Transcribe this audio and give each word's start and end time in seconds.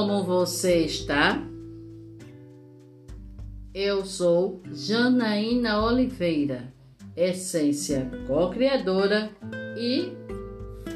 como 0.00 0.24
você 0.24 0.86
está? 0.86 1.46
Eu 3.74 4.06
sou 4.06 4.62
Janaína 4.72 5.84
Oliveira, 5.84 6.72
essência 7.14 8.10
co-criadora 8.26 9.30
e 9.76 10.10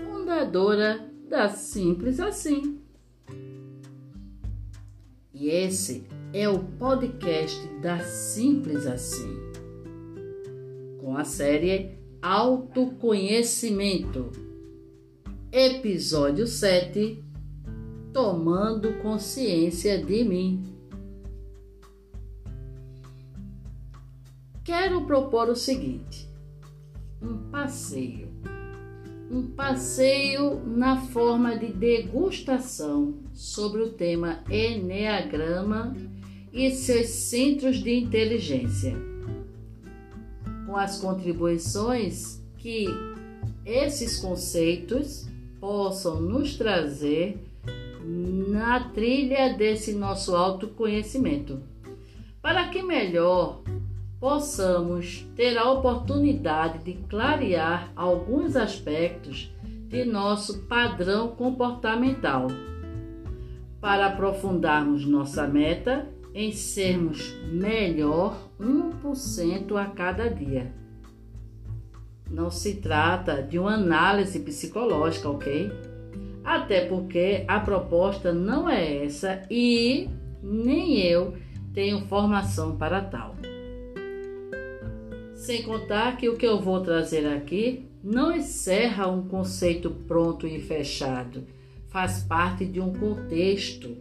fundadora 0.07 1.07
da 1.29 1.51
Simples 1.51 2.19
Assim. 2.19 2.81
E 5.35 5.51
esse 5.51 6.07
é 6.33 6.49
o 6.49 6.61
podcast 6.61 7.61
da 7.83 8.01
Simples 8.01 8.87
Assim, 8.87 9.37
com 10.99 11.15
a 11.15 11.25
série 11.25 11.99
Autoconhecimento, 12.23 14.33
episódio 15.53 16.47
7 16.47 17.24
Tomando 18.15 18.93
Consciência 19.03 20.01
de 20.01 20.23
Mim. 20.23 20.73
Quero 24.63 25.05
propor 25.05 25.49
o 25.49 25.57
seguinte: 25.57 26.31
um 27.21 27.51
passeio. 27.51 28.29
Um 29.29 29.49
passeio 29.49 30.65
na 30.65 31.01
forma 31.01 31.59
de 31.59 31.73
degustação 31.73 33.15
sobre 33.33 33.83
o 33.83 33.91
tema 33.91 34.45
Enneagrama 34.49 35.97
e 36.53 36.71
seus 36.71 37.09
centros 37.09 37.79
de 37.79 37.99
inteligência. 37.99 38.97
Com 40.67 40.77
as 40.77 41.01
contribuições 41.01 42.41
que 42.59 42.87
esses 43.67 44.21
conceitos 44.21 45.27
possam 45.59 46.21
nos 46.21 46.57
trazer 46.57 47.53
na 48.05 48.81
trilha 48.91 49.55
desse 49.55 49.95
nosso 49.95 50.37
autoconhecimento, 50.37 51.63
para 52.43 52.69
que 52.69 52.83
melhor 52.83 53.63
possamos 54.21 55.27
ter 55.35 55.57
a 55.57 55.71
oportunidade 55.71 56.79
de 56.85 56.95
clarear 57.09 57.91
alguns 57.97 58.57
aspectos 58.57 59.51
de 59.89 60.05
nosso 60.05 60.63
padrão 60.63 61.29
comportamental, 61.29 62.49
para 63.81 64.07
aprofundarmos 64.07 65.07
nossa 65.07 65.47
meta 65.47 66.09
em 66.35 66.53
sermos 66.53 67.35
melhor 67.53 68.51
1% 68.59 69.77
a 69.77 69.87
cada 69.87 70.29
dia. 70.29 70.73
Não 72.31 72.51
se 72.51 72.77
trata 72.77 73.43
de 73.43 73.59
uma 73.59 73.75
análise 73.75 74.41
psicológica, 74.41 75.29
ok? 75.29 75.71
Até 76.45 76.85
porque 76.85 77.45
a 77.49 77.59
proposta 77.59 78.33
não 78.33 78.69
é 78.69 79.05
essa 79.05 79.43
e 79.51 80.11
nem 80.43 81.01
eu 81.01 81.35
tenho 81.73 82.07
formação 82.07 82.77
para 82.77 83.01
tal. 83.01 83.35
Sem 85.35 85.63
contar 85.63 86.17
que 86.17 86.29
o 86.29 86.37
que 86.37 86.47
eu 86.47 86.61
vou 86.61 86.81
trazer 86.81 87.27
aqui 87.27 87.89
não 88.03 88.31
encerra 88.31 89.09
um 89.09 89.27
conceito 89.27 89.91
pronto 89.91 90.47
e 90.47 90.61
fechado, 90.61 91.47
faz 91.89 92.23
parte 92.23 92.67
de 92.67 92.81
um 92.81 92.93
contexto. 92.93 93.97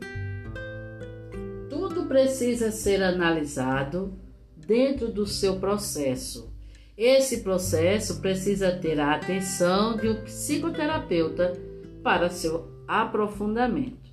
Tudo 1.70 2.06
precisa 2.06 2.72
ser 2.72 3.02
analisado 3.02 4.14
dentro 4.56 5.10
do 5.10 5.26
seu 5.26 5.58
processo. 5.60 6.54
Esse 6.98 7.42
processo 7.42 8.20
precisa 8.20 8.72
ter 8.72 9.00
a 9.00 9.16
atenção 9.16 9.98
de 9.98 10.10
um 10.10 10.24
psicoterapeuta 10.24 11.54
para 12.04 12.30
seu 12.30 12.70
aprofundamento. 12.88 14.12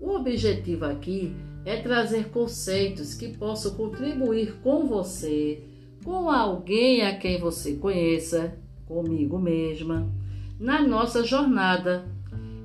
O 0.00 0.10
objetivo 0.16 0.84
aqui 0.84 1.34
é 1.64 1.80
trazer 1.80 2.28
conceitos 2.28 3.14
que 3.14 3.28
possam 3.28 3.74
contribuir 3.74 4.56
com 4.62 4.86
você, 4.86 5.62
com 6.04 6.28
alguém 6.28 7.06
a 7.06 7.16
quem 7.16 7.40
você 7.40 7.76
conheça, 7.76 8.58
comigo 8.86 9.38
mesma, 9.38 10.12
na 10.58 10.86
nossa 10.86 11.24
jornada. 11.24 12.04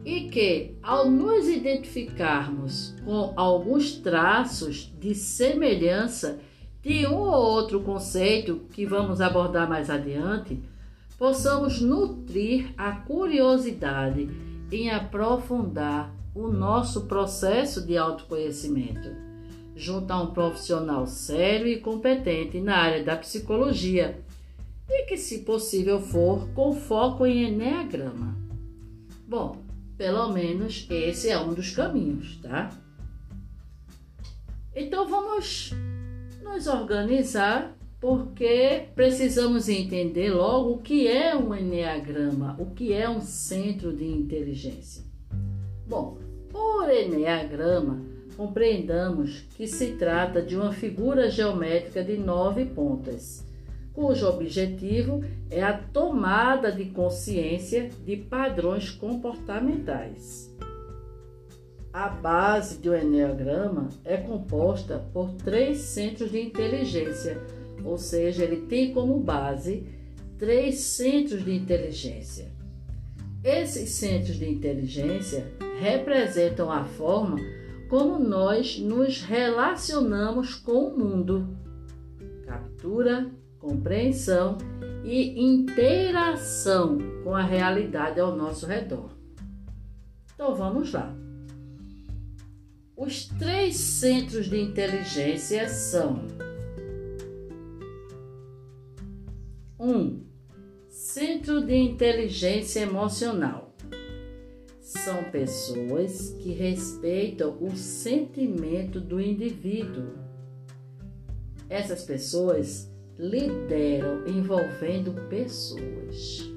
E 0.03 0.29
que, 0.29 0.77
ao 0.81 1.09
nos 1.11 1.47
identificarmos 1.47 2.95
com 3.05 3.33
alguns 3.35 3.97
traços 3.97 4.91
de 4.99 5.13
semelhança 5.13 6.39
de 6.81 7.05
um 7.05 7.17
ou 7.19 7.33
outro 7.33 7.81
conceito 7.81 8.61
que 8.71 8.85
vamos 8.85 9.21
abordar 9.21 9.69
mais 9.69 9.89
adiante, 9.89 10.63
possamos 11.19 11.81
nutrir 11.81 12.73
a 12.77 12.93
curiosidade 12.93 14.29
em 14.71 14.89
aprofundar 14.89 16.15
o 16.33 16.47
nosso 16.47 17.07
processo 17.07 17.85
de 17.85 17.97
autoconhecimento, 17.97 19.09
junto 19.75 20.11
a 20.11 20.21
um 20.23 20.27
profissional 20.27 21.05
sério 21.05 21.67
e 21.67 21.81
competente 21.81 22.61
na 22.61 22.77
área 22.77 23.03
da 23.03 23.17
psicologia 23.17 24.23
e 24.87 25.05
que, 25.05 25.17
se 25.17 25.39
possível 25.39 25.99
for, 25.99 26.47
com 26.55 26.73
foco 26.73 27.25
em 27.25 27.49
Enneagrama. 27.49 28.37
Bom, 29.27 29.57
pelo 29.97 30.29
menos 30.29 30.87
esse 30.89 31.29
é 31.29 31.37
um 31.37 31.53
dos 31.53 31.71
caminhos, 31.71 32.37
tá? 32.37 32.69
Então 34.73 35.07
vamos 35.07 35.73
nos 36.41 36.65
organizar 36.67 37.75
porque 37.99 38.87
precisamos 38.95 39.67
entender 39.67 40.31
logo 40.31 40.73
o 40.73 40.77
que 40.77 41.07
é 41.07 41.35
um 41.35 41.53
Enneagrama, 41.53 42.55
o 42.57 42.67
que 42.67 42.93
é 42.93 43.09
um 43.09 43.21
centro 43.21 43.91
de 43.93 44.05
inteligência. 44.05 45.03
Bom, 45.85 46.17
por 46.49 46.89
Enneagrama, 46.89 48.01
compreendamos 48.37 49.41
que 49.57 49.67
se 49.67 49.97
trata 49.97 50.41
de 50.41 50.55
uma 50.55 50.71
figura 50.71 51.29
geométrica 51.29 52.01
de 52.01 52.17
nove 52.17 52.63
pontas, 52.63 53.45
cujo 53.91 54.27
objetivo 54.27 55.21
é 55.49 55.61
a 55.61 55.77
tomada 55.77 56.71
de 56.71 56.85
consciência 56.85 57.89
de 58.05 58.15
padrões 58.15 58.89
comportamentais. 58.89 60.49
A 61.91 62.07
base 62.07 62.77
do 62.77 62.95
Enneagrama 62.95 63.89
é 64.05 64.15
composta 64.15 65.03
por 65.11 65.33
três 65.33 65.79
centros 65.79 66.31
de 66.31 66.39
inteligência, 66.39 67.41
ou 67.83 67.97
seja, 67.97 68.43
ele 68.43 68.67
tem 68.67 68.93
como 68.93 69.19
base 69.19 69.87
três 70.37 70.79
centros 70.79 71.43
de 71.43 71.53
inteligência. 71.53 72.51
Esses 73.43 73.91
centros 73.91 74.35
de 74.35 74.49
inteligência 74.49 75.51
representam 75.79 76.71
a 76.71 76.83
forma 76.83 77.37
como 77.89 78.19
nós 78.19 78.77
nos 78.79 79.21
relacionamos 79.21 80.53
com 80.55 80.89
o 80.89 80.97
mundo. 80.97 81.47
Captura, 82.45 83.31
compreensão 83.57 84.57
e 85.03 85.41
interação 85.41 86.97
com 87.23 87.33
a 87.33 87.41
realidade 87.41 88.19
ao 88.19 88.35
nosso 88.35 88.65
redor. 88.65 89.09
Então 90.33 90.53
vamos 90.55 90.93
lá. 90.93 91.15
Os 92.95 93.25
três 93.25 93.77
centros 93.77 94.49
de 94.49 94.59
inteligência 94.59 95.69
são: 95.69 96.27
1. 99.79 99.89
Um, 99.89 100.25
centro 100.89 101.65
de 101.65 101.73
inteligência 101.73 102.81
emocional 102.81 103.73
são 104.81 105.23
pessoas 105.31 106.31
que 106.39 106.51
respeitam 106.51 107.57
o 107.61 107.75
sentimento 107.77 108.99
do 108.99 109.21
indivíduo. 109.21 110.15
Essas 111.69 112.03
pessoas 112.03 112.91
lideram 113.17 114.27
envolvendo 114.27 115.13
pessoas. 115.29 116.51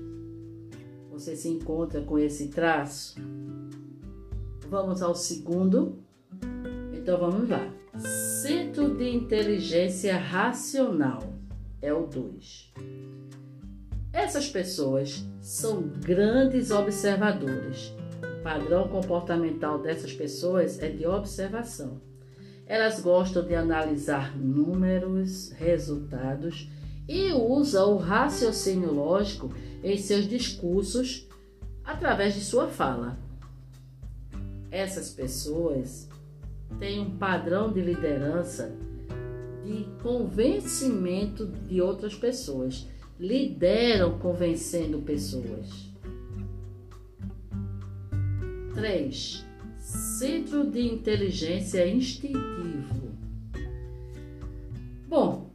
Você 1.10 1.36
se 1.36 1.48
encontra 1.48 2.00
com 2.00 2.18
esse 2.18 2.48
traço? 2.48 3.16
Vamos 4.68 5.02
ao 5.02 5.14
segundo? 5.14 6.02
Então 6.94 7.18
vamos 7.18 7.48
lá. 7.48 7.70
Centro 8.42 8.96
de 8.96 9.10
inteligência 9.10 10.16
racional 10.16 11.20
é 11.82 11.92
o 11.92 12.06
2. 12.06 12.72
Essas 14.12 14.48
pessoas 14.48 15.26
são 15.40 15.82
grandes 15.82 16.70
observadores 16.70 17.92
padrão 18.42 18.88
comportamental 18.88 19.78
dessas 19.78 20.12
pessoas 20.12 20.78
é 20.82 20.88
de 20.88 21.06
observação. 21.06 22.00
Elas 22.66 23.00
gostam 23.00 23.44
de 23.44 23.54
analisar 23.54 24.36
números, 24.36 25.50
resultados 25.52 26.68
e 27.08 27.32
usam 27.32 27.94
o 27.94 27.96
raciocínio 27.96 28.92
lógico 28.92 29.52
em 29.82 29.96
seus 29.96 30.26
discursos 30.26 31.28
através 31.84 32.34
de 32.34 32.40
sua 32.40 32.68
fala. 32.68 33.18
Essas 34.70 35.10
pessoas 35.10 36.08
têm 36.78 37.00
um 37.00 37.18
padrão 37.18 37.72
de 37.72 37.80
liderança 37.80 38.74
de 39.64 39.86
convencimento 40.02 41.46
de 41.46 41.80
outras 41.80 42.14
pessoas, 42.14 42.88
lideram 43.18 44.18
convencendo 44.18 44.98
pessoas. 45.00 45.92
3. 48.74 49.44
Centro 49.78 50.70
de 50.70 50.80
inteligência 50.80 51.86
instintivo. 51.86 53.12
Bom, 55.08 55.50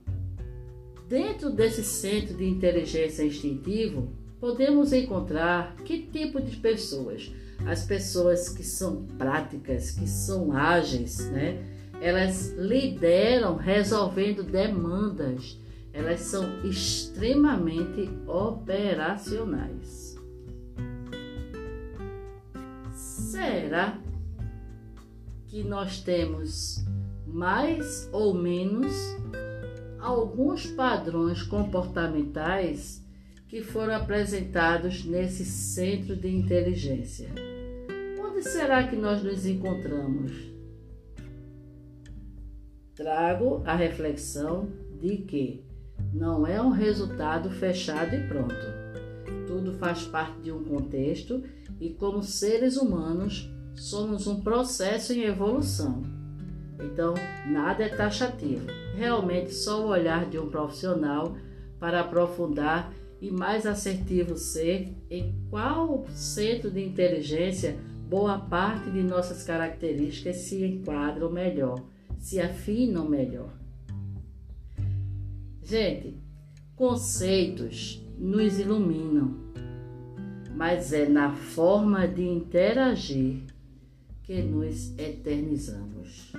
dentro 1.09 1.49
desse 1.49 1.83
centro 1.83 2.37
de 2.37 2.45
inteligência 2.45 3.23
instintivo, 3.23 4.13
podemos 4.39 4.93
encontrar 4.93 5.75
que 5.77 6.03
tipo 6.03 6.39
de 6.39 6.55
pessoas? 6.57 7.31
As 7.65 7.83
pessoas 7.83 8.49
que 8.49 8.63
são 8.63 9.03
práticas, 9.17 9.91
que 9.91 10.07
são 10.07 10.51
ágeis, 10.53 11.19
né? 11.31 11.76
Elas 12.01 12.53
lideram 12.57 13.55
resolvendo 13.55 14.43
demandas. 14.43 15.59
Elas 15.93 16.21
são 16.21 16.65
extremamente 16.65 18.09
operacionais. 18.27 20.15
Será 22.91 23.97
que 25.47 25.63
nós 25.63 26.01
temos 26.01 26.85
mais 27.25 28.09
ou 28.11 28.33
menos 28.33 28.93
alguns 29.99 30.65
padrões 30.67 31.43
comportamentais 31.43 33.05
que 33.47 33.61
foram 33.61 33.95
apresentados 33.95 35.05
nesse 35.05 35.45
centro 35.45 36.15
de 36.15 36.27
inteligência. 36.27 37.29
Onde 38.19 38.43
será 38.43 38.87
que 38.87 38.95
nós 38.95 39.23
nos 39.23 39.45
encontramos? 39.45 40.56
Trago 42.97 43.61
a 43.63 43.75
reflexão 43.75 44.69
de 44.99 45.17
que 45.17 45.63
não 46.11 46.47
é 46.47 46.59
um 46.59 46.71
resultado 46.71 47.47
fechado 47.51 48.15
e 48.15 48.27
pronto. 48.27 48.55
Tudo 49.45 49.73
faz 49.73 50.01
parte 50.05 50.39
de 50.41 50.51
um 50.51 50.63
contexto 50.63 51.43
e, 51.79 51.91
como 51.91 52.23
seres 52.23 52.75
humanos, 52.75 53.53
somos 53.75 54.25
um 54.25 54.41
processo 54.41 55.13
em 55.13 55.25
evolução. 55.25 56.01
Então, 56.83 57.13
nada 57.45 57.83
é 57.83 57.89
taxativo. 57.89 58.65
Realmente, 58.95 59.53
só 59.53 59.85
o 59.85 59.89
olhar 59.89 60.27
de 60.27 60.39
um 60.39 60.49
profissional 60.49 61.37
para 61.79 62.01
aprofundar 62.01 62.91
e 63.21 63.29
mais 63.29 63.67
assertivo 63.67 64.35
ser 64.35 64.91
em 65.07 65.35
qual 65.51 66.03
centro 66.09 66.71
de 66.71 66.83
inteligência 66.83 67.77
boa 68.09 68.39
parte 68.39 68.89
de 68.89 69.03
nossas 69.03 69.43
características 69.43 70.37
se 70.37 70.65
enquadram 70.65 71.29
melhor, 71.29 71.83
se 72.17 72.39
afinam 72.39 73.07
melhor. 73.07 73.51
Gente, 75.63 76.17
conceitos 76.75 78.01
nos 78.17 78.57
iluminam, 78.59 79.35
mas 80.55 80.93
é 80.93 81.07
na 81.07 81.33
forma 81.33 82.07
de 82.07 82.23
interagir 82.23 83.43
que 84.23 84.41
nos 84.41 84.97
eternizamos. 84.97 86.31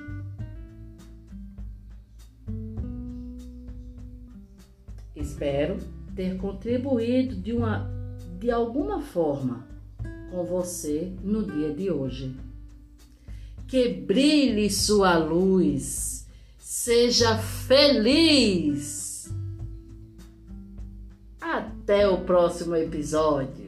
Espero 5.15 5.77
ter 6.15 6.37
contribuído 6.37 7.37
de, 7.37 7.53
uma, 7.53 7.91
de 8.39 8.51
alguma 8.51 9.01
forma 9.01 9.67
com 10.31 10.45
você 10.45 11.13
no 11.23 11.45
dia 11.45 11.73
de 11.73 11.91
hoje. 11.91 12.35
Que 13.69 13.87
brilhe 13.91 14.71
sua 14.71 15.19
luz, 15.19 16.27
seja 16.59 17.37
feliz. 17.37 19.31
Até 21.39 22.09
o 22.09 22.23
próximo 22.23 22.75
episódio. 22.75 23.68